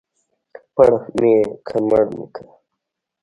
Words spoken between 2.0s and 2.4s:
مى